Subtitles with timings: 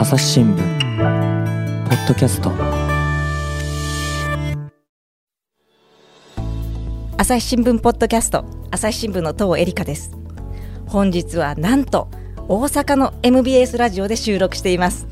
[0.00, 0.56] 朝日新聞
[1.88, 2.52] ポッドキャスト。
[7.16, 10.16] 朝日新聞ポッドキャスト朝日新聞の東恵梨香です。
[10.86, 12.06] 本日はなんと
[12.46, 15.08] 大阪の MBS ラジオで収録しています。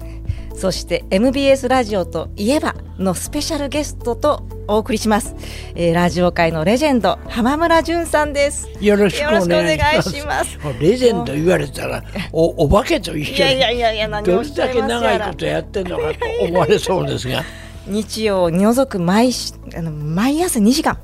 [0.56, 5.36] そして MBS ラジオといえばのスペシャルゲストとお送りします、
[5.74, 8.66] えー、ラジオ界のレジェンド浜村淳さんです。
[8.80, 10.58] よろしくお願いします。
[10.80, 17.44] レジェンド言われたらおお化けと一緒いやいやいやいやどれだけ長いことやってんのかと思われそうですが。
[17.86, 19.30] 日曜に除く毎
[19.76, 20.98] あの毎朝2時間。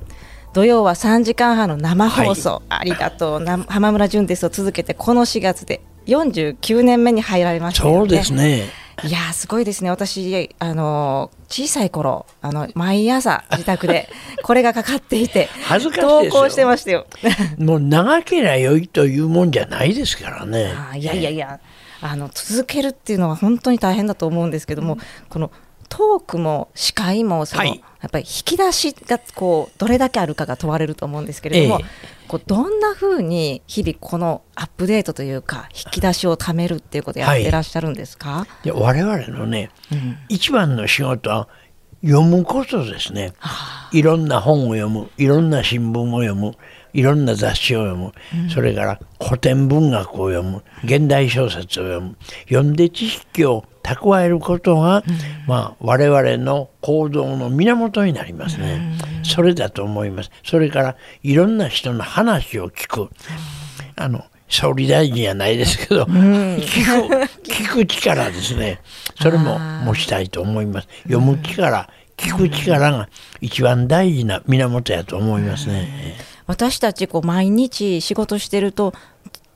[0.53, 3.39] 土曜は3時間半の生放送、はい、ありがとう。
[3.39, 9.89] な浜村淳ですを続けてこの4月で49年目に入られました、ね、そうですねいやすごいですね。
[9.89, 14.09] 私あの小さい頃あの毎朝自宅で
[14.43, 17.07] これがかかっていて恥ずかしい投稿してましたよ。
[17.57, 20.73] もう長ければ良いというもんじゃないですからね。
[20.91, 21.59] あいやいやいや。
[22.01, 25.51] あの続けるっていうのは本当に大変だと思うんですけども、うん、この
[25.87, 41.47] トークも司会もその、はい、やっぱり引き出しがこうどれだけあるかが問われると思うんですけれども、ええ、こうどんなふうに日々このアップデートというか引き出しを貯めるっていうことをやってらっしゃるんですか、はい、我々のね、うん、一番の仕事は
[42.03, 46.55] 読むことですね、はあ、いろんな本を読むいろんな新聞を読む
[46.93, 48.13] いろんな雑誌を読む、
[48.43, 50.63] うん、それから古典文学を読む。
[50.83, 52.15] 現代小説を読む。
[52.47, 55.15] 読んで知識を蓄えることが、うん、
[55.47, 60.31] まあ、我々の行動の源になりますね、うん、それだと思います。
[60.43, 63.09] それからいろんな人の話を聞く、
[63.95, 66.61] あの総理大臣じゃないですけど、聞
[67.09, 68.79] く聞く力ですね。
[69.19, 70.87] それも持ちたいと思います。
[71.03, 73.09] 読む力聞く力が
[73.41, 76.15] 一番大事な源やと思いますね。
[76.47, 78.93] 私たちこう毎日仕事してると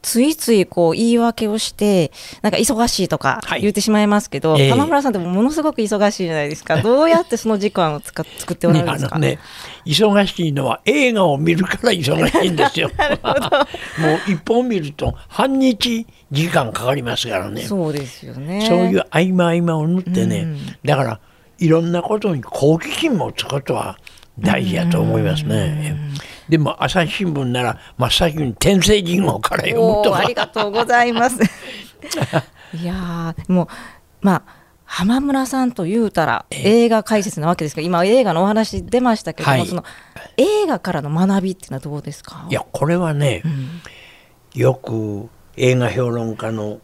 [0.08, 4.68] ついついこう言い訳をしてなんか忙しいとか言ってしまいますけど、はいえ。
[4.68, 6.82] ー、浜村さんってものすごく忙しいじゃないですか。
[6.82, 9.40] どうやってその時間を使作っておられるんですか、ね、
[9.86, 12.90] 忙しいのは映画を見るから忙しいんですよ。
[14.00, 17.64] もう一本見ると半日時間かかりますからね。
[17.64, 18.66] そうですよね。
[18.66, 21.20] そういう合間合間を縫ってね、うん、だから
[21.60, 23.98] いろんなことに好奇心持つことは
[24.40, 25.98] 大事やと思いますね。
[26.50, 31.38] でも朝日新聞なら真っ先に天聖人王から読むとありがとうございます。
[32.74, 33.68] いやもう
[34.22, 39.84] まあ浜村さんと言うたら映画解説なわけですが今映画のお話出ましたけども、はい、その
[40.38, 42.48] 映画からの学びっていうのはどうですか？
[42.50, 43.82] いやこれはね、うん、
[44.54, 46.80] よく映画評論家の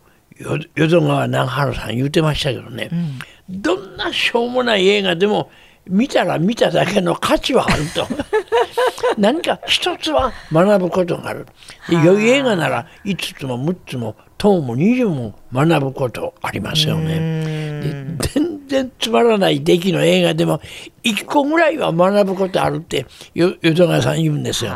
[0.76, 5.50] 淀川長春さん言うてましたけどね、うん、どんなしょうもない映画でも
[5.88, 8.06] 見たら見ただけの価値はあると
[9.18, 11.48] 何か一つは学ぶことがある。
[11.90, 12.30] 良い。
[12.30, 18.18] 映画なら5つも6つも10も20も学ぶことありますよね。
[18.34, 20.60] 全然つまらない出来の映画でも
[21.04, 24.72] 1個ぐらいは学ぶことあるって淀川さん言うんですよ。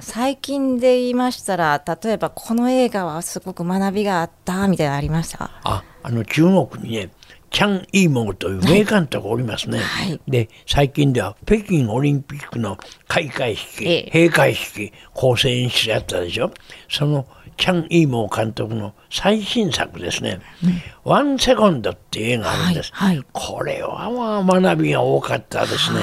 [0.00, 5.50] 最近で言いましたら例えばこの映画はすごく学びがあったみたいなのありました？
[5.64, 7.10] ああの中国にね
[7.50, 12.76] チャン・イーモーという名監督おりますね、はい、で最近では北京オリンピックの
[13.06, 16.52] 開会式、ええ、閉会式構成演出やったでしょ。
[16.88, 17.26] その
[17.56, 20.40] チャン・イーモー監督の最新作ですね
[21.02, 24.10] 「ワンセコンド」っていう映画があるんです、はいはい、これは
[24.44, 26.00] まあ学びが多かったですね。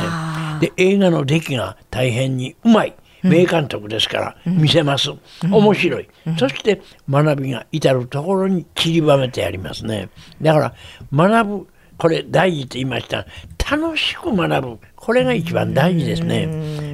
[0.60, 2.96] で映画の出来が大変にうまい
[3.30, 5.12] 名監督ですから見せます、
[5.44, 10.10] 面白い、そして学びが至る所に散りばめてありますね。
[10.42, 10.74] だから
[11.30, 13.26] 学ぶこれ大事と言いました。
[13.72, 14.80] 楽しく学ぶ。
[14.96, 16.46] これが一番大事ですね。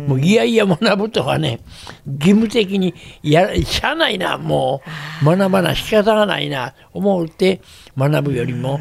[0.08, 1.60] もういやいや学ぶとかね
[2.06, 2.94] 義務的に
[3.24, 4.82] やしゃないなも
[5.22, 5.26] う。
[5.26, 7.62] 学ばな仕方がないな思うて
[7.98, 8.80] 学ぶよりも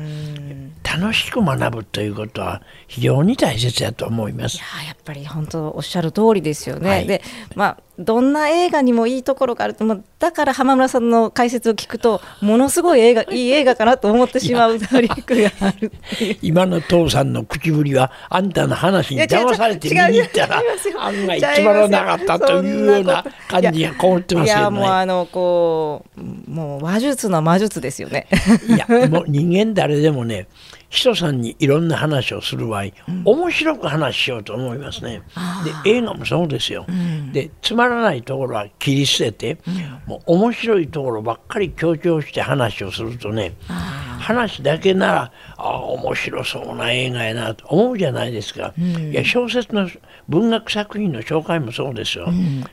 [0.99, 4.57] 楽しく学ぶということは非常に大切だと思います。
[4.57, 6.89] いややっぱり本当おっしゃる通りですよね。
[6.89, 7.23] はい、で
[7.55, 15.93] まあどんな映画にもいいところがあると、まだから浜村さんの解説を聞くとものすごい映画 いい映画かなと思ってしまうトリックがある
[16.41, 20.63] 今の父さんの口ぶりはあんたの話に騙されて見に行ったら
[20.99, 24.61] 案外つまらなかったというような感じがこもってますよね。
[24.61, 28.27] いやもうあのこうもう話術の魔術ですよね。
[28.69, 30.47] いやもう人間誰でもね
[30.91, 35.23] 人さんにいろんな話をする場合、うん、面白く話しようと思いますね。
[35.85, 36.85] で映画もそうですよ。
[36.89, 39.75] うん、でつまらないところは切り捨てて、うん、
[40.07, 48.73] もう面白いところばっかり強調して話をするとね話だけならああ面白そうな映画やなと思うじゃないですか。
[48.79, 49.89] いや小説の
[50.29, 52.29] 文学作品の紹介もそうですよ。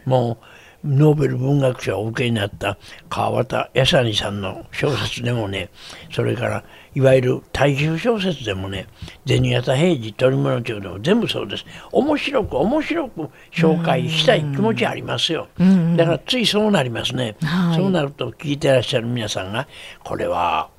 [0.06, 0.46] もう
[0.84, 2.78] ノーベル文学賞をお受けになった
[3.10, 5.70] 川端康成さんの小説でもね
[6.12, 6.64] それから
[6.94, 8.88] いわゆる大衆小説でもね
[9.26, 11.66] 銭形平次鳥物町でも全部そうです。
[11.92, 15.48] 面白く面白く紹介したい気持ちありますよ、
[15.96, 19.68] だからついそうなりますね、はい、そうなると聞いてらっしゃる皆さんが
[20.04, 20.70] これは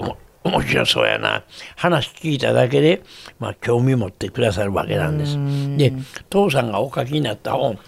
[0.44, 1.44] 面白そうやな。
[1.76, 3.02] 話聞いただけで、
[3.38, 5.36] まあ、興味持ってくださるわけなんです。
[5.76, 5.92] で
[6.30, 7.78] 父さんがお書きになった本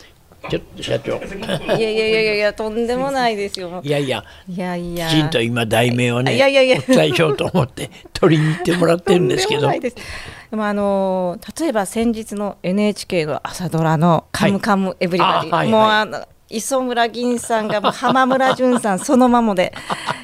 [0.48, 1.16] ちょっと社長。
[1.16, 3.80] いやいやいやいやとんでもないですよ。
[3.82, 4.24] いやいや。
[4.48, 5.08] いやいや。
[5.08, 9.70] きちんと今題名をね、いやいやいやお伝えしようと思って取りに行ってもらってるんですけど。
[9.70, 19.72] でもあの例えば先日の NHK の朝ドラのカムカムエブリバディ、はい、もうあの磯村銀さんがもう浜村淳さんそのままで。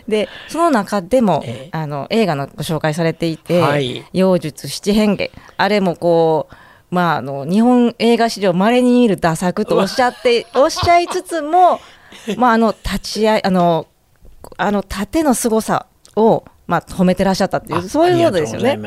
[0.08, 5.24] でその中でも、えー、あの映画のご紹介されていて「はい、妖術七変化」
[5.58, 6.54] あれもこう
[6.96, 11.78] まあ、あの日本映画史上まれに見るダ作とおっしゃっておっしゃいつつも、
[12.38, 13.86] まあ、あの立ち合いあの
[14.56, 15.84] あの盾の凄さ
[16.16, 18.78] をまあ、褒めてらっしゃったっていうそういうことですよね。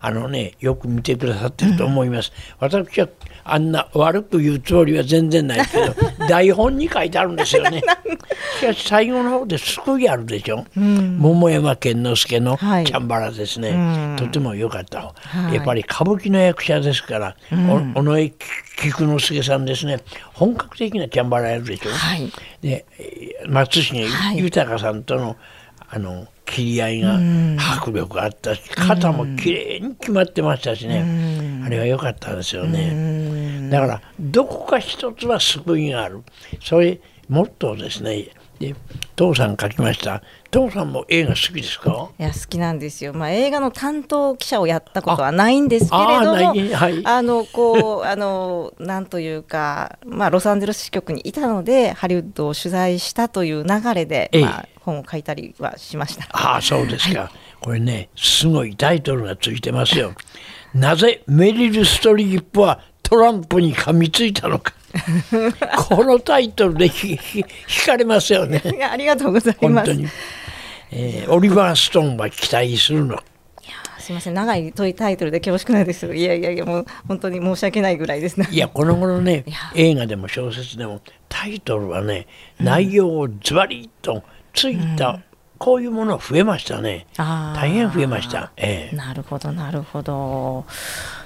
[0.00, 2.30] あのねよく見てくださってると思います。
[2.60, 3.08] うん、私は
[3.44, 5.94] あんな悪く言うつもりは全然ないけど
[6.28, 7.82] 台本に書いてあるんですよね。
[8.60, 10.66] しかし最後の方で救いあるでしょ。
[10.76, 13.70] うん、桃山健之助のチャンバラですね。
[13.70, 18.32] はい、とても良かった、はい、やっぱり歌舞伎の役者ですから、うん、尾上
[18.76, 20.00] 菊之助さんですね
[20.34, 21.90] 本格的なチャンバラやるでしょ。
[21.90, 22.30] はい、
[22.60, 22.84] で
[23.46, 25.36] 松重豊さんとの、
[25.88, 27.18] あの切り合いが
[27.76, 31.62] 迫力があったし肩もきれいに決まってましたしね。
[31.64, 33.68] あれは良かったですよね。
[33.70, 36.22] だからどこか一つは救いがある。
[36.60, 38.28] それもっとですね
[38.62, 38.74] で
[39.16, 40.22] 父さん書きました。
[40.50, 42.10] 父さんも映画好きですか？
[42.18, 56.26] いや好きなんですよ、まあ、映画の担当記者をやったことはないんですけれどもあ、はい、あのこう あのなんというか、まあ、ロサンゼルス支局にいたのでハリウッドを取材したという流れで、まあ、本を書いたりはしました。
[56.32, 57.30] ああそうですか、はい、
[57.60, 60.12] これねすごいタイトルがついてますよ。
[60.74, 64.72] なぜメリル・ストリップはトランプに噛みついたのか
[65.88, 67.44] このタイトルでひひ引
[67.86, 68.62] かれますよね。
[68.90, 69.92] ありがとうございます。
[70.90, 73.14] えー、オリバー・ストーンは期待するの。
[73.14, 73.20] いや
[73.98, 74.34] すみません。
[74.34, 78.48] 長い問いタイトルで恐縮ないですいやいやいやもう本当に申し訳ないぐらいですね。
[78.50, 79.44] いやこの頃ね
[79.74, 82.26] 映画でも小説でもタイトルはね、
[82.60, 84.22] 内容をズバリと
[84.52, 85.24] ついた、うん、
[85.56, 87.06] こういうもの増えましたね。
[87.16, 90.66] 大変増えました、ええ、なるほどなるほど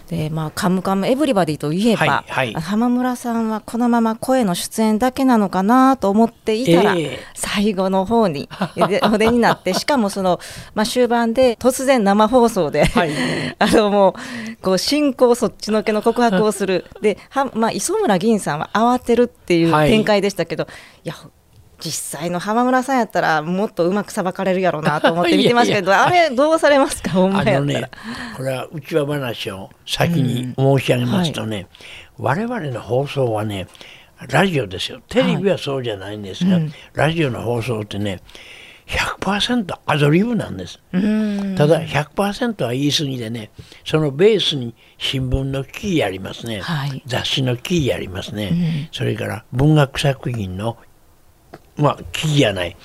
[0.08, 8.49] でまあ「カムカムエヴリバディ」といえば、はいはい、浜村さんはこのまま声の出演だけなのかなと思っていたら、えー、最後の方に
[9.03, 10.38] お出になってしかもその、
[10.75, 13.11] まあ、終盤で突然生放送で、はい、
[13.58, 16.87] あのもうこう進行そっちのけの告白をする。
[17.00, 20.67] では、まあ、磯村銀さんは慌てるっていう展開でしたけど、
[21.05, 21.14] いや
[21.78, 27.11] 実際の浜村さんやったらもっとうまくさばかれるやろうなと思って見てましたけど あれどうされますか？
[27.11, 27.90] ほんまやったら、ね、
[28.37, 31.67] これは内輪話を先に申し上げますとね、
[32.19, 33.67] うんはい、我々の放送はね
[34.31, 35.00] ラジオですよ。
[35.08, 36.62] テレビはそうじゃないんですが、はい。
[36.62, 38.20] うん、ラジオの放送ってね
[38.87, 40.78] 100%アドリブなんです。
[40.93, 43.50] ただ100%は言い過ぎでね
[43.84, 50.78] そのベースに新聞のキーありますね、はい、雑誌のキーありますね、うん、それから文学作品の
[51.76, 52.76] まあ危機じゃない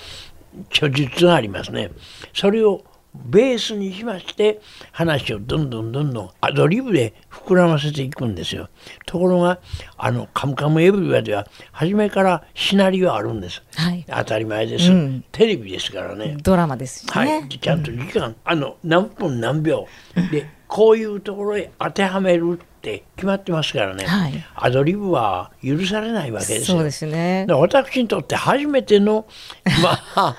[0.69, 1.91] 著述がありますね。
[2.33, 2.83] それを
[3.13, 4.62] ベースにしまして
[4.93, 8.69] 話をどんどんどんどんアドリブで膨らませていくんですよ。
[9.05, 9.60] ところが
[9.98, 16.38] あの「カムカムエブリバ」では初めからシナリオあるんです、はい、当たり前です、うん、テレビですからね。
[16.41, 19.88] ドラマですね、はい、ちゃんと時間、うん、あの何分何秒。
[20.31, 26.77] でこういうところへ当てはめるって決まってますからね、はい、アドリブは許されないわけですよ。
[26.77, 29.27] そうですね、私にとって初めての、
[29.83, 30.35] まあ、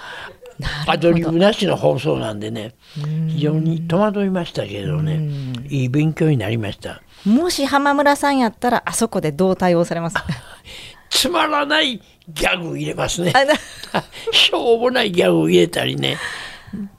[0.88, 2.74] アドリブなしの放送なんでね
[3.28, 5.20] 非常に戸惑いましたけどね。
[5.68, 7.00] いい勉強になりました。
[7.24, 10.14] もし浜村さんやったらあそこでどう対応されます？
[10.16, 10.24] か
[11.10, 13.32] つまらないギャグ入れますね。
[14.32, 16.18] しょうもないギャグ入れたりね。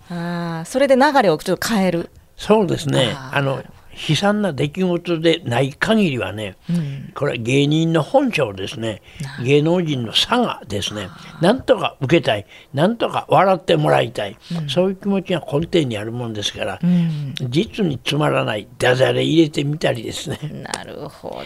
[0.10, 2.10] あそれで流れをちょっと変える。
[2.38, 3.16] そうですね。
[3.32, 3.62] あの
[3.96, 9.02] 悲惨な出来事でない限りはね、うん、これは芸人の本性ですね。
[9.44, 11.10] 芸能人の差がですね
[11.42, 20.40] なんとか受けたいなんとか笑ってもらいたい、うん、そういう気持ちが根底にあるもんですから、うん、実につまらないダジャレ入れてみたりですね。
[20.74, 21.42] なるほ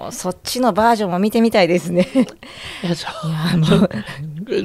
[0.00, 0.10] ど。
[0.10, 2.08] そっちのバージョンも見てみたいですね。
[2.82, 3.08] いやそ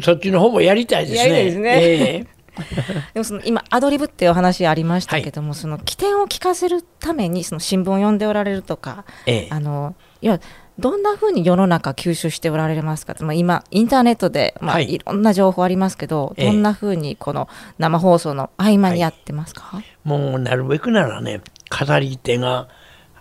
[0.01, 1.19] そっちの方もやりたいですね。
[1.19, 2.36] やりたいですね、えー
[3.13, 10.39] でもその今アドリブってお話ありましたけども、はい、その起点を聞かせるためにその新聞を読んでおられるとか、ええ、あのいや
[10.79, 17.49] どんなふうに世の中吸収しておられますか、まあ、今インターネットで、まあ、い、ろんな情報ありますけど、どんなふうにこの
[17.79, 22.67] 生放送の合間にやってますか、はい、もうなるべくならね語り手が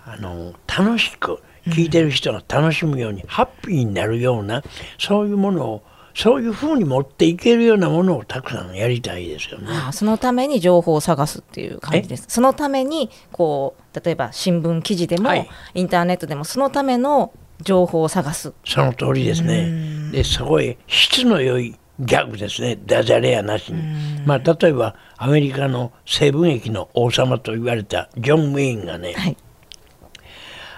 [0.04, 4.62] あの楽しく聞いてる人が楽しむように、うん、ハッピーになるような
[4.98, 5.82] そういうものを
[6.16, 9.66] そういうふうに持っていけるようなものをたくさんやりたいですよね。
[9.68, 12.24] ああそのために情報を探すっていう感じです。
[12.28, 18.54] そのためにこう例えば新聞記事でも、はい、インターネットでもそのための情報を探す。
[18.64, 20.10] その通りですね。
[20.10, 23.82] でそこへ質の良いギャグですねダジャレやなしに、
[24.24, 29.36] まあ、例えばアメリカの西部劇の王様と言われたジョン・ウェインがね、はい、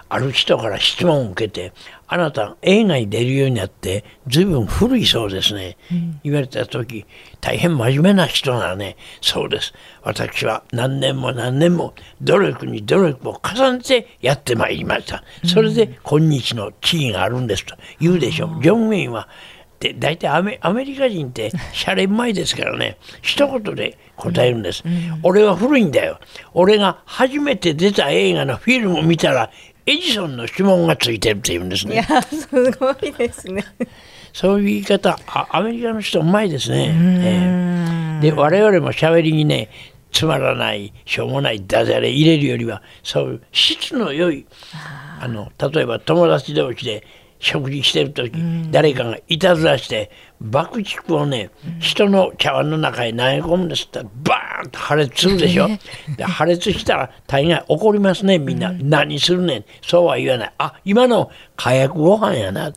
[0.09, 1.73] ある人から質問を受けて
[2.09, 7.07] あなた映画に出るようになって随分古いそうですね、うん、言われた時
[7.41, 9.75] 大変真面目な人ならねそうです。
[10.03, 15.23] 私は何年も何年も努力に努力を重ねてやってまいりました。
[15.45, 17.77] それで今日の地位があるんですと。
[18.01, 19.29] 言うでしょう、ジョン・ウェインは
[19.81, 22.97] で大体アメアメリカ人ってシャレうまいですからね。
[23.23, 26.19] 一言で答えるんです、うん、俺は古いんだよ。
[26.53, 29.51] 俺が初めて出た映画のフィルムを見たら
[29.89, 31.95] エジソンの指紋がついてるって言うんですね。
[31.95, 33.65] いやすごいですね。
[34.35, 35.19] そういう言い方
[35.51, 36.95] アメリカの人うまいですね。
[36.95, 39.71] えー、で我々もしゃべりにね
[40.13, 44.47] つまらないしょうもないダジャレ入れるよりはそういう質の良い
[45.21, 47.07] あの例えば友達同士で
[47.41, 48.33] 食事してる時、
[48.71, 54.03] 誰かがいたずらして爆竹をね、人の茶碗の中へ投げ込むんですって。
[54.25, 55.69] バーンと破裂するでしょ、
[56.17, 59.65] で破裂したら大概怒りますねみんな、何するねん。
[59.83, 60.53] そうは言わない。
[60.59, 62.73] あ今の火薬ご飯やな。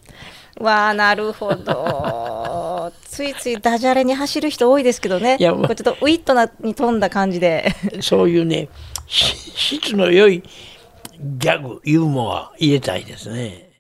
[0.60, 2.92] わあなるほど。
[3.04, 5.38] ついついダジャレに走る人多いですけどね。
[5.40, 7.74] いや、まあ、ちょっとウィットなに富んだ感じで。
[8.02, 8.70] そういうね
[9.08, 10.44] 質の良い
[11.20, 13.71] ギャグユーモア入れたいですね。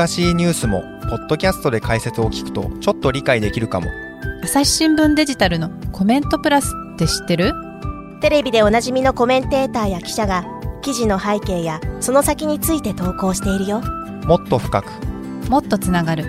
[0.00, 0.80] 難しいニュースも
[1.10, 3.88] ポッドキャストで解説を聞くとちょっと理解できるかも。
[4.42, 7.52] 朝日新聞デジタルのコメントプラスって知ってる？
[8.22, 10.46] テレビでおなじみのコメンテーターや記者が
[10.80, 13.82] 記事の背景やその先について投稿しているよ。
[14.24, 14.86] もっと深く。
[15.50, 16.24] もっとつながる。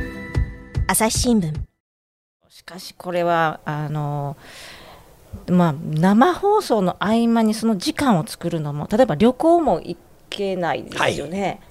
[0.88, 1.54] 朝日新聞。
[2.50, 4.36] しかしこれはあの
[5.48, 9.98] まあ生放送の合間にその時間を作るのも例えば旅行も行
[10.30, 11.71] けないですよね、はい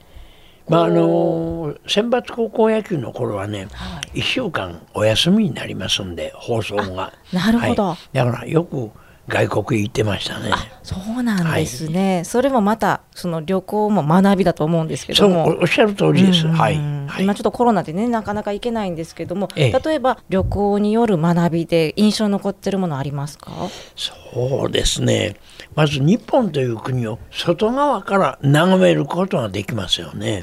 [0.70, 7.12] まああの選抜高校野球の頃はね、はい、1週間お休みになりますんで放送が。
[7.32, 8.90] なるほど、はい、だからよく
[9.30, 10.50] 外国行ってましたね。
[10.82, 15.46] そうなんですね、はい、それもまたその旅行も学びだと思うんですけども。
[15.60, 16.76] おっしゃる通りです、はい、
[17.20, 23.52] 今ちょっとコロナでねなかなか行けないんですけども、ええ、例えば旅行による学びで印象に残ってるものありますか？
[23.96, 25.36] そうですね。
[25.74, 30.42] まず日本という国を外側から眺めることができますよね。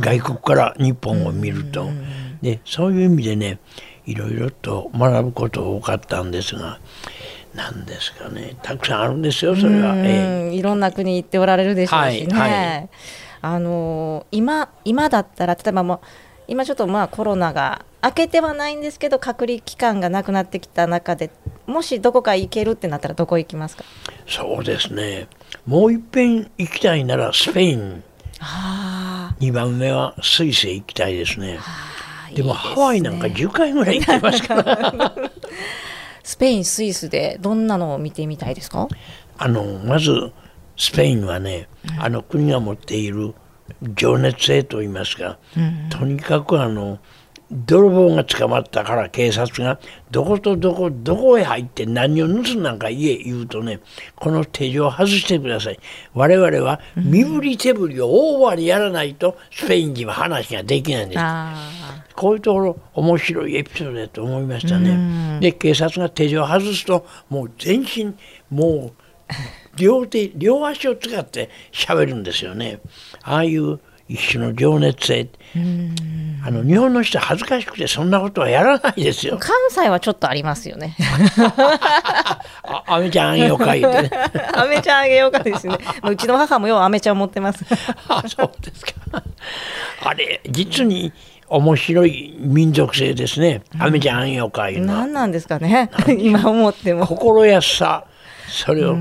[0.00, 1.88] 外国から日本を見ると。
[2.40, 3.58] でそういう意味でね
[4.06, 6.80] いろいろと学ぶこと多かったんですが
[7.54, 8.56] なんですかね。
[8.62, 12.88] たくさんあるんですよそれは、ええ、いろんな国行っておられるでしょうしね、はいはい、
[13.42, 16.00] あの今今だったら例えばもう
[16.48, 21.30] 今ちょっとまあコロナが明けてはないんですけど隔離期間がなくなってきた中で
[21.66, 23.84] もしどこか行けるってなったらどこ行きますか？
[24.26, 25.28] そうですね。
[25.66, 28.02] もういっぺん行きたいならスペイン。
[29.38, 31.60] 2番目はスイスへ行きたいですね。
[32.34, 35.14] でもハワイなんか10回ぐらい行ってますから
[36.22, 38.88] スペインスイスでどんなのを見てみたいですか？
[39.38, 40.32] あのまず
[40.76, 43.34] スペインはね、うん、あの国が持っている
[43.94, 46.98] 情熱性といいますか、うん、とにかくあの
[47.52, 49.78] 泥棒が捕まったから警察が
[50.10, 53.80] どことどこどこへ入って何を盗んなんか言え言うとね
[54.16, 55.78] この手錠を外してください
[56.14, 61.22] 我々は身振り手振りをオーバーにやらないとスペイン人は話ができないんです。
[62.14, 65.38] こういうところ面白いエピソードだと思いましたね。
[65.40, 68.14] で警察が手錠を外すともう全身
[68.50, 69.02] もう
[69.76, 72.80] 両手両足を使って喋るんですよね。
[73.22, 73.80] ああいう
[74.12, 75.28] 一種の情熱性
[76.44, 79.38] あの日本の人恥ずかしくてそんなことはやらないですよ。
[79.38, 80.96] 関西はちょっとありますよね。
[82.64, 84.10] あアメちゃんあげようか言ってね。
[84.54, 85.78] アメちゃんあげようかですね。
[86.02, 87.64] うちの母もようアメちゃん持ってます。
[88.08, 88.92] あそうですか。
[90.04, 91.12] あれ実に
[91.48, 95.90] 面白い民族性ですね、アメちゃんあげようかいうの何なんですかね。
[96.18, 97.06] 今思っても。
[97.06, 98.04] 心安さ
[98.48, 98.96] それを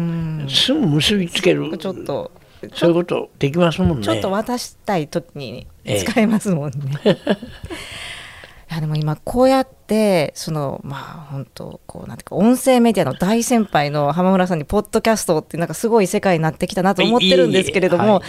[0.47, 1.77] すぐ結びつける。
[1.77, 2.31] ちょっと
[2.73, 4.03] そういうことできますもんね。
[4.03, 7.17] ちょっと渡したい時に使えますもんね、え
[8.71, 18.23] いやでも今こうやってそのまあ本当こうなんていうか音声メディアの大先輩の浜村さんにポッドキャストってなんかすごい世界になってきたなと思ってるんですけれども、はい、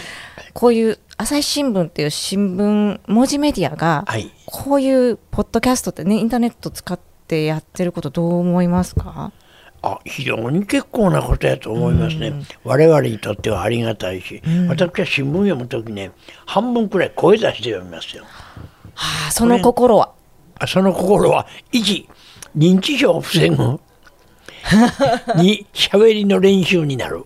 [0.53, 9.31] こういう朝日新聞っていう新聞文字メディアが、はい、こういうポッドキャストってねインターネット使ってやってることどう思いますか？
[9.83, 16.11] あ非常に結構なことやと思いますね、うん、我々にとってはありがたいし、うん、私は新聞読む時ね
[16.45, 18.23] 半分くらい声出して読みますよ。
[18.95, 20.13] はあ、その心は？
[20.65, 22.07] その心は一
[22.57, 23.55] 認知症を防ぐ
[25.35, 27.25] に喋りの練習になる。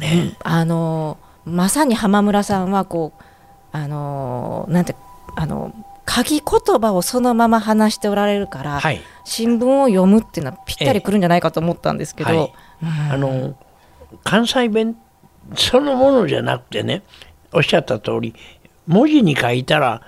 [0.00, 3.22] ね、あのまさに浜村さんはこう
[3.70, 4.96] あのなんて
[5.36, 5.72] あの
[6.04, 12.52] 鍵言葉をそのまま話しておられるから、はい、新聞を読むっていうのはぴったりくるんじゃないかと思ったんですけど、えはい。
[13.12, 13.56] あの
[14.22, 14.96] 関西弁
[15.56, 17.02] そのものじゃなくてね
[17.52, 18.34] おっしゃった通り
[18.86, 20.02] 文字に書いたら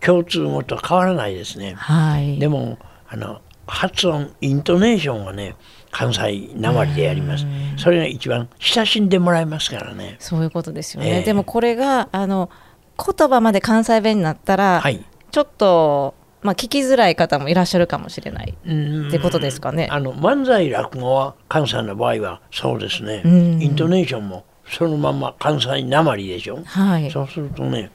[0.00, 5.56] 共通語と変わらないですね、はい、でもあの発音イントネーションはね
[5.90, 7.46] 関西なまりでやります。
[7.76, 10.16] それが一番親しんでもらえますからね。
[10.18, 12.50] そういうことですよね、えー、でもこれがあの
[12.98, 18.50] 言葉まで関西弁になったら、はい、ちょっとまあ、聞きづらい方もいらっしゃるかもしれない。
[18.52, 19.88] ってことですかね。
[19.90, 27.90] あの漫才落語は関西の場合はそうですね、イントネーションもそのまま関西なまりでしょ、はい、そうするとね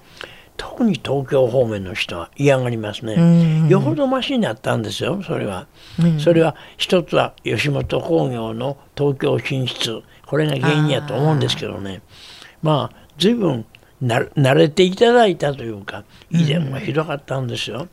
[0.57, 5.67] 特に東京方面の人は嫌がりますね、よほどましになったんですよそれは、
[6.19, 10.03] それは一つは吉本興業の東京進出。
[10.25, 12.01] これが原因やと思うんですけどね。
[12.61, 13.65] まあ随分
[14.03, 17.87] 慣れていただいたというか以前はひどかったんですよ、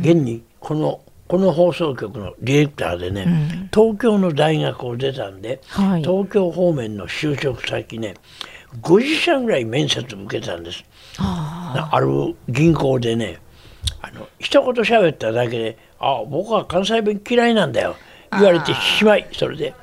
[0.00, 8.14] 現にこのこの放送局のディレクターでね、うん、東京の大学を出たんで、はい、東京方面の就職先ね
[8.82, 10.84] 50社ぐらい面接受けたんです。
[11.18, 13.38] ある銀行でね
[14.02, 17.96] あの一言喋っただけで「あ僕は関西弁嫌いなんだよ」
[18.32, 19.74] 言われてしまいそれで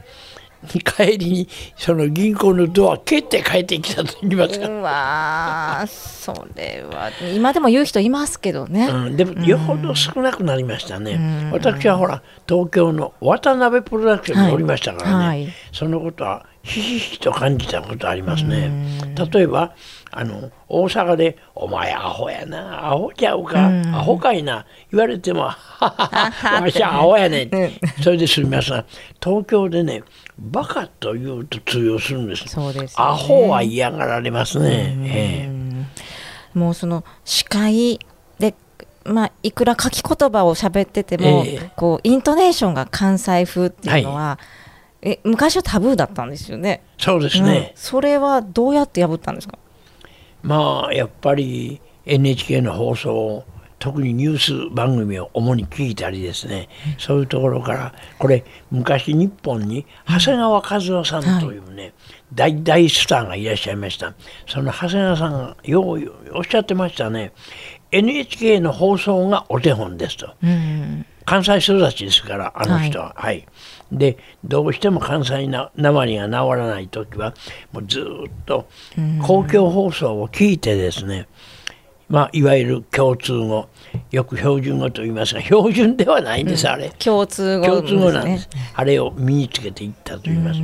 [0.68, 1.48] 帰りに
[1.78, 4.68] その銀行のドア蹴って帰ってきたと言いますか。
[4.68, 7.12] うわそれは。
[7.34, 18.70] 今でも言う人いますけどね、うん、でもよほど少なくなりましたね、うん、私はほら東京の渡辺プロダクションにおりましたからね、はいはい、そのことはひしひしと感じたことありますね。
[19.32, 19.74] 例えば
[20.12, 26.62] あの大阪で「お前アホやなアホちゃうか、アホかいな」言われても「ははは。
[26.62, 27.50] わしはアホやねん」
[28.04, 28.86] それで済みますが
[29.24, 30.04] 東京でね
[30.40, 32.48] バカと言うと通用するんです。
[32.48, 34.96] そうです、ね、アホは嫌がられますね。
[35.04, 38.00] えー、もうその司会
[38.40, 38.56] で
[39.06, 44.40] まあ、いくら書き言葉を喋ってても、えー、こうイントネーションが関西風っていうのは、は
[45.02, 46.84] い、え昔はタブーだったんですよね。
[46.98, 49.58] そうですね、うん、それはどうやって破ったんですか？
[50.44, 53.44] まあやっぱり NHK の放送
[53.80, 61.94] 特にニュース番組を主に聞いたりですね、そういうところからこれ昔日本に長谷川和夫さんというね、はい、
[62.34, 64.14] 大大スターがいらっしゃいました。
[64.48, 67.32] その長谷川さんがようおっしゃってましたね。
[67.92, 73.48] NHK の放送がお手本ですと、うん、関西育ちですからあの人は、はい、はい、
[73.92, 77.34] でどうしても関西なまりが治らない時は
[77.72, 78.04] もうずっ
[78.46, 78.68] と
[79.24, 81.59] 公共放送を聞いてですね、うん
[82.10, 83.70] まあ、いわゆる共通語。
[84.12, 86.90] よく標準語と言いますが標準ではないんです、うん、あれ。
[87.00, 90.60] 共通語、共通語なんです、あれを身につけていったと言います。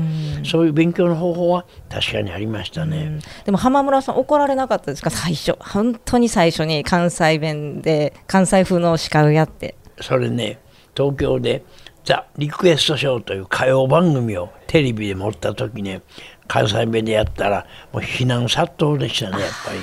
[0.50, 3.20] そういう勉強の方法は確かにありましたね。
[3.46, 5.10] でも浜村さん怒られなかったですか？
[5.10, 5.56] 最初。
[5.60, 9.76] 本当に最初に関西弁で関西風の司会をやって。
[10.02, 10.60] それね
[10.96, 11.64] 東京で
[12.06, 16.02] 「ザ・リクエストショー」という歌謡番組をテレビで持った時ね
[16.48, 19.80] 関西弁でやったらもう非難殺到でしたねやっぱり。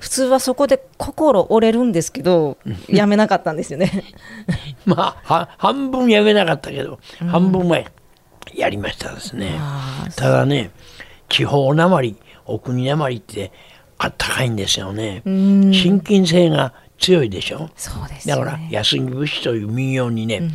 [0.00, 4.04] 普通はそこで心折れるんですけどやめなかったんですよね。
[4.84, 7.80] まあ半分やめなかったけど、うん、半分は
[8.54, 9.58] やりましたですね。
[10.16, 10.70] ただね
[11.28, 13.52] 地方なまりお国なまりって
[13.98, 15.22] あったかいんですよね。
[15.24, 17.70] 親近性が強いでしょ。
[17.76, 20.52] そうです、ね、だから安木節という民謡にね、うん、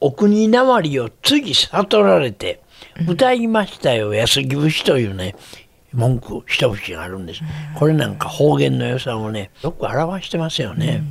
[0.00, 2.60] お国なまりを次悟られて
[3.06, 5.34] 歌いましたよ、安木節というね
[5.96, 7.40] 文句一節があるんです。
[7.74, 11.02] これなんか方言の良さをねよく表してますよね。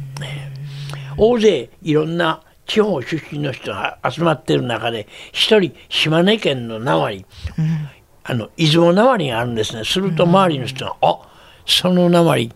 [1.17, 7.25] 大勢いろんな地方出身の人が集まってる中で一人島根県の名割、
[7.57, 7.89] うん、
[8.23, 9.83] あの出雲名割があるんですね。
[9.83, 11.19] すると周りの人が「あ
[11.65, 12.51] その名割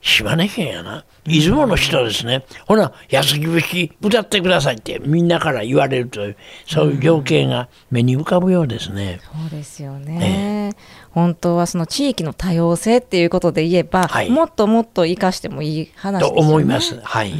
[0.00, 1.04] 島根県やな。
[1.24, 6.36] 出雲の人ですね、ほな安木節歌ってくださいってみんなから言われるという
[6.66, 9.18] そういう情景が目に浮かぶようですね。
[9.24, 16.42] そうですよね、えー本当はその地域の多様性っていうことで言えば、はい、もっともっと生かしてもいい話ですよね。
[16.42, 17.00] と思います。
[17.00, 17.32] はい。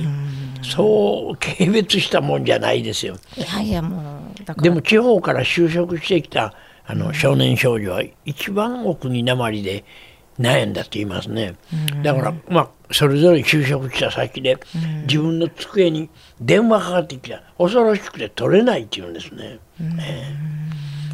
[0.62, 3.18] そう軽蔑したもんじゃないですよ。
[3.36, 4.22] いやいやも
[4.58, 6.54] うでも地方から就職してきた
[6.86, 9.84] あの少年少女は一番奥に鉛で
[10.40, 11.56] 悩んだって言いますね、
[12.02, 14.58] だからまあそれぞれ就職した先で
[15.06, 16.08] 自分の机に
[16.40, 17.42] 電話かかってきた。
[17.58, 19.96] 恐ろしくて取れないって言うんですね、でも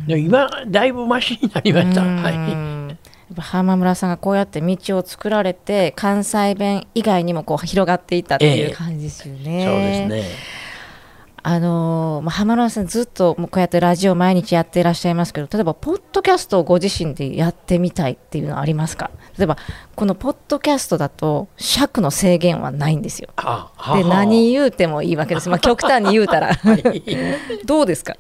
[0.09, 3.41] 今だいぶマシになりました、はい。
[3.41, 9.63] 浜村さんがこうやって道を作られて関西弁以外にもこう広がっていったっていう感じですよね。
[9.63, 10.37] えそうですね。
[11.45, 19.11] あのまあ、浜村さんずっとこうやってラジオ毎日やっていらっしゃいますけど例えばポッドキャストをご自身でやってみたいっていうのはありますか？
[19.37, 19.57] 例えば
[19.97, 23.31] このポッドキャストだと尺の制限はないんですよ。
[23.97, 26.51] で何言うてもいいわけです、まあ、極端に言うたら。
[27.67, 28.15] どうですか？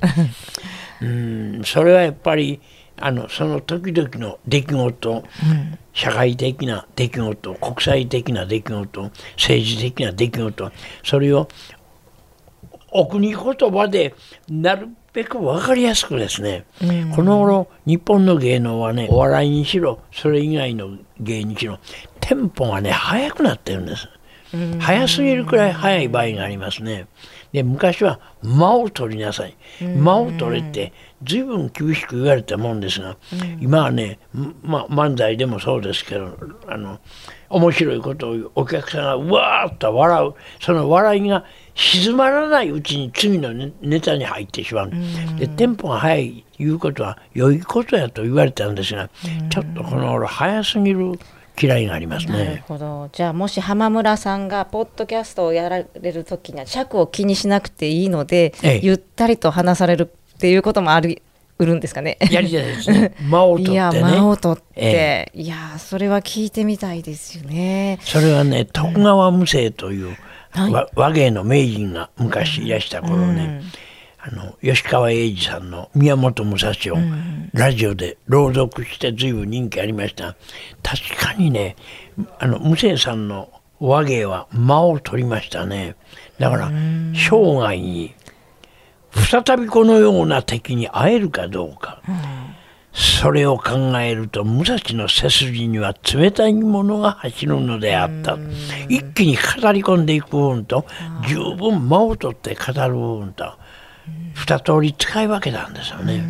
[1.03, 1.65] うん。
[1.65, 2.61] それはやっぱり
[2.97, 10.73] あのその時々の出来事、うん、社会的な出来事国際的な出来事政治的な出来事
[11.05, 11.49] それを
[12.93, 14.15] お国言葉で
[14.49, 21.79] なるべく分かりやすくですね、うん、この頃日本の芸能はねお笑いにしろそれ以外の芸にしろ
[22.21, 24.09] テンポがね速くなってるんです、
[24.55, 27.09] うん、速すぎるくらい速い場合がありますね
[27.53, 29.55] で昔は間を取りなさい。
[29.81, 33.17] 間を取れって随分厳しく言われたもんですが、
[33.61, 34.19] 今はね、
[34.63, 36.37] ま漫才でもそうですけど
[36.67, 36.99] あの
[37.51, 40.35] 面白いことをお客さんがわーっと笑う。
[40.61, 44.93] その笑いが静まらないうちに次のネタに入ってしまう、
[45.39, 49.11] でテンポが速いいうことは良いことやと言われたんですが、
[49.51, 51.19] ちょっとこの頃早すぎる
[51.61, 52.33] 嫌いがありますね。
[52.33, 53.09] なるほど。
[53.13, 61.23] じゃあもし浜村さんがポッドキャストをやられる時には尺を気にしなくていいので、ええ、ゆったりと話されるっていうこともあり
[61.59, 62.19] 売るんですかね。
[62.31, 63.15] やりたいですね。
[63.21, 67.99] 間を取って、ね、いや間を取って、ええ、いやそれは聞いてみたいですよね。
[68.03, 70.17] それはね徳川無生という、
[70.57, 73.61] うん、和芸の名人が昔いらした頃ね。
[73.63, 73.92] うん
[74.25, 76.99] あの吉川英治さんの宮本武蔵を
[77.53, 80.37] ラジオで朗読して随分人気ありました。
[80.81, 81.75] 確かにね
[82.39, 85.97] あの無生さんの和芸は間を取りましたね。
[86.39, 86.71] だから
[87.13, 88.15] 生涯に
[89.11, 92.01] 再びこのような敵に会えるかどうか、
[92.93, 98.39] それを考えると武蔵の背筋には冷たいものが走るのであった。
[98.89, 100.87] 一気に語り込んでいく部分と
[101.27, 103.53] 十分間を取って語る部分と
[104.35, 106.25] 二通り使い分けたんですよね。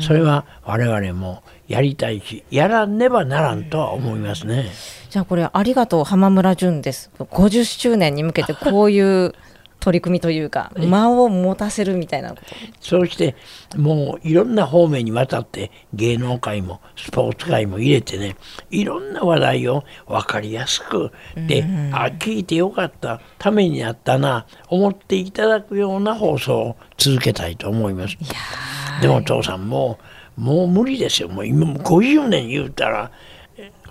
[0.00, 4.70] それは我々もやりたいしやらねばならんとは思いますね。
[5.10, 7.10] じゃあこれありがとう浜村淳です。
[7.18, 9.34] 50周年に向けてこういう
[9.82, 12.36] 取り組みというか間を持たせるみたいな
[12.80, 13.34] そうして
[13.76, 18.36] もういろんな方面にわたって芸能界もスポーツ界も入れてね
[18.70, 28.16] いろんな話題を分かりやすくで、あ聞いてよかったためになったな思っていただくような放送を続けたいと思います。
[29.00, 29.98] でもお父さんも
[30.36, 31.28] もう無理ですよ。
[31.28, 33.10] もう今50年言うたら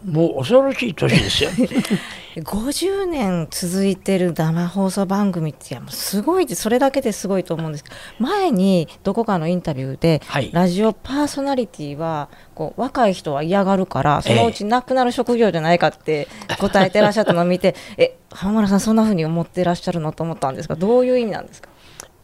[0.06, 1.50] もう恐ろしい年ですよ。
[2.36, 16.28] 50年続いてる生放送番組っていやもうすごいそれだけですごいと思うんですけど前にどこかのインタビューで、はい、ラジオパーソナリティはこう若い人は嫌がるからそのうちなくなる職業じゃないかって
[16.60, 21.70] 答えてらっしゃったのを見て え浜村さんそんなふうに思ってらっしゃるのと思ったんですがどういう意味なんですか？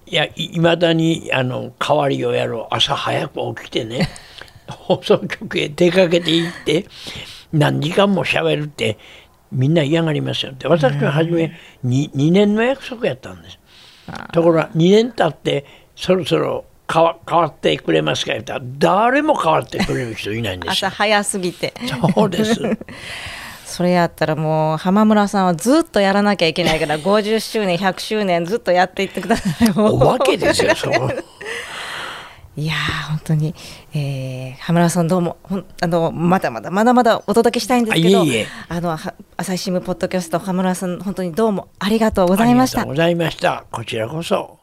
[0.09, 4.07] いやいまだにあの代わりをやる朝早く起きてね
[4.69, 6.85] 放送局へ出かけていって
[7.51, 8.97] 何時間もしゃべるって
[9.51, 10.51] みんな嫌がりますよ。
[10.51, 11.53] って私は初め
[11.85, 13.59] 2, 2年の約束やったんです。
[14.31, 21.73] ところが2年経ってそろそろ変わ変わってくれますか言ったら誰も変わってくれる人いないんです 朝早すぎて。
[22.15, 22.61] そうです。
[23.65, 29.71] それやったらもう浜村さんはずっとやらなきゃいけないから50周年100周年ずっとやっていってください。
[29.75, 30.89] お化けですよそ
[32.57, 32.73] いや
[33.09, 33.53] 本当に、
[33.93, 38.23] えー、浜田さんどうもほんあのまだまだまだまだお届けしたいんですけど
[38.67, 38.97] あの
[39.37, 42.81] 朝日新聞ポッドキャスト浜田さん本当にどうもありがとうございました。
[42.81, 43.63] ありがとうございました。
[43.69, 44.57] こちらこそ。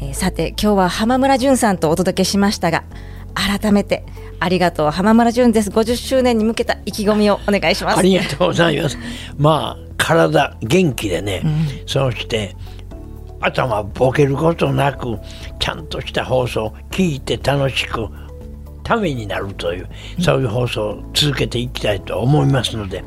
[0.00, 2.84] えー、さて今日は浜村淳さんとお届けしましたが
[3.38, 4.04] 改めて
[4.40, 4.90] ありがとう。
[4.90, 5.70] 浜村淳です。
[5.70, 7.98] 50周年に向けた意気込みをお願いします。
[7.98, 8.98] ありがとうございます。
[9.36, 12.56] まあ体元気でね、うん、そして
[13.40, 15.18] 頭ボケることなく
[15.58, 18.08] ちゃんとした放送聞いて楽しく
[18.82, 19.88] ためになるという、
[20.20, 23.04] そういう放送を続けていきたいと思いますので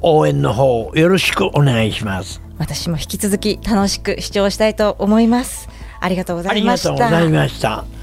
[0.00, 2.40] 応援の方よろしくお願いします。
[2.58, 5.68] 私も引き続き楽しく視聴したいと思います。
[6.00, 7.97] ありがとうございました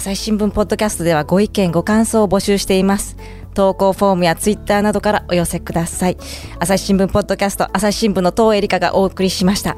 [0.00, 3.18] 朝日新聞ポッドキャストではご意見ご感想を募集しています。
[3.52, 6.16] 投稿フォームやツイッターなどからお寄せください。
[6.58, 9.76] 朝日新聞ポッドキャスト朝日新聞の東恵梨香がお送りしました。